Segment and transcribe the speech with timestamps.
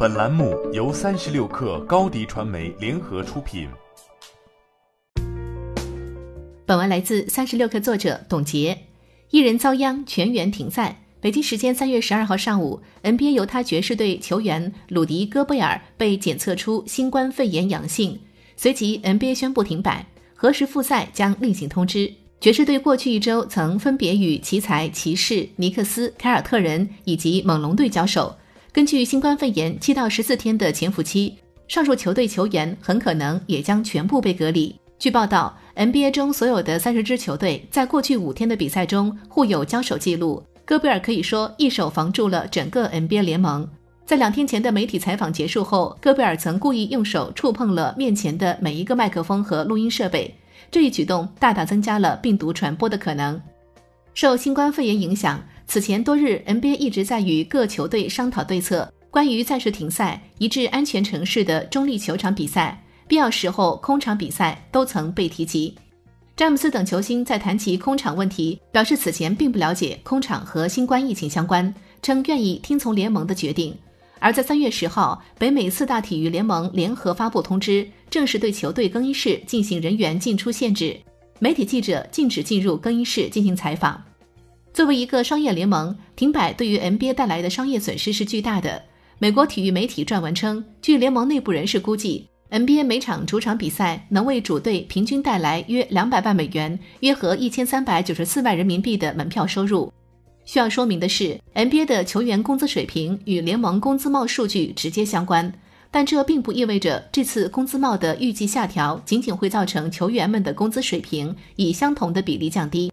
[0.00, 3.68] 本栏目由三十六氪高低传媒联合出品。
[6.64, 8.78] 本文来自三十六氪作者董洁。
[9.30, 11.02] 一人遭殃，全员停赛。
[11.20, 18.20] 北京时间三月十二号上午，NBA 犹他爵士队球员鲁迪·戈贝尔被检测出新冠肺炎阳性，
[18.56, 22.14] 随即 NBA 宣布停摆，何时复赛将另行通知。
[22.40, 28.36] 爵士队过去一周曾分别与奇才、骑士、尼克斯、凯尔特人以及猛龙队交手。
[28.78, 31.34] 根据新冠肺炎七到十四天的潜伏期，
[31.66, 34.72] 上述球队球员很可能也将全部被隔离。
[35.00, 40.40] 据报道，NBA 中所有的三十支球队在过去五天的比赛中互有交手记录。
[40.64, 43.68] 戈贝尔可以说一手防住了整个 NBA 联盟。
[44.06, 50.32] 在两天前的媒体采访结束后，戈贝尔曾故意用手触碰了面前的每一个麦克风和录音设备。
[50.70, 53.42] 这一举动大大增加了病毒传播的可能。
[54.14, 65.74] 受新冠肺炎影响，此前多日 NBA 一直在与各球队商讨对策，关于暂时停赛、移至安全城市的中立球场比赛、必要时候空场比赛都曾被提及。
[66.34, 73.76] 詹姆斯等球星在谈及空场问题，表示此前并不了解空场和新冠疫情相关，称愿意听从联盟的决定。
[74.20, 80.98] 而在三月十号，北美四大体育联盟联合发布通知，正式对球队更衣室进行人员进出限制，
[81.40, 84.02] 媒体记者禁止进入更衣室进行采访。
[84.78, 88.80] 作为一个商业联盟，停摆对于 NBA 带来的商业损失是巨大的。
[89.18, 99.92] 美国体育媒体撰文称，据联盟内部人士估计，NBA 每场主场比赛能为主队平均带来约两百万美元，约合一千三百九十四万人民币的门票收入。
[100.44, 105.52] 需要说明的是，NBA 的球员工资水平与联盟工资帽数据直接相关，
[105.90, 112.92] 但这并不意味着这次工资帽的预计下调仅仅会造成球员们的工资水平以相同的比例降低，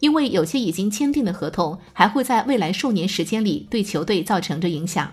[0.00, 5.10] 因为有些已经签订的合同还会在未来数年时间里对球队造成着影响。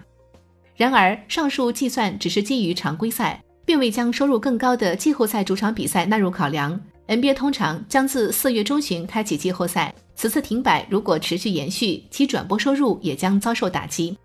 [0.76, 6.80] 然而，上述计算只是基于常规赛，并未将收入更高的季后赛主场比赛纳入考量。
[7.08, 9.94] NBA 通常将自四月中旬开启季后赛。
[10.16, 14.18] 此次停摆如果持续延续，其转播收入也将遭受打击。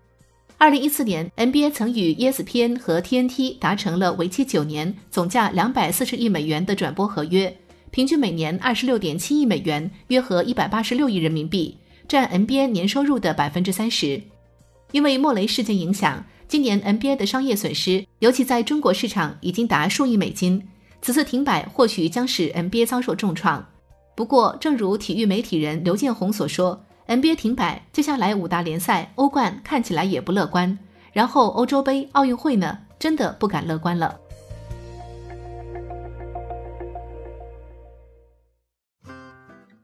[0.57, 7.55] 二零一四年，NBA 曾与 ESPN 和 TNT 达成了为期九年、总价两百四十亿美元的转播合约，
[7.93, 11.77] 平均每年二十六点七亿美元，约合一百八十六亿人民币，
[12.07, 14.19] 占 NBA 年收入的百分之三十。
[14.93, 20.59] 因为莫雷事件影响，今年 NBA 的商业损失，尤其在中国市场，已经达数亿美金。
[21.03, 23.63] 此次停摆或许将使 NBA 遭受重创。
[24.15, 30.75] 不过，正如体育媒体人刘建宏所说，NBA 停摆，接下来五大联赛、欧冠看起来也不乐观。
[31.11, 34.19] 然后欧洲杯、奥运会呢，真的不敢乐观了。